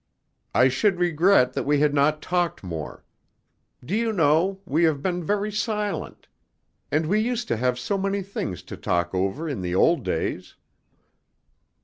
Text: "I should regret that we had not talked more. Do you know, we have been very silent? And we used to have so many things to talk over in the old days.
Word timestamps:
"I 0.55 0.67
should 0.67 0.97
regret 0.97 1.53
that 1.53 1.61
we 1.61 1.79
had 1.79 1.93
not 1.93 2.23
talked 2.23 2.63
more. 2.63 3.05
Do 3.85 3.95
you 3.95 4.11
know, 4.11 4.59
we 4.65 4.83
have 4.85 5.03
been 5.03 5.23
very 5.23 5.51
silent? 5.51 6.27
And 6.91 7.05
we 7.05 7.19
used 7.19 7.47
to 7.49 7.57
have 7.57 7.77
so 7.77 7.99
many 7.99 8.23
things 8.23 8.63
to 8.63 8.77
talk 8.77 9.13
over 9.13 9.47
in 9.47 9.61
the 9.61 9.75
old 9.75 10.03
days. 10.03 10.55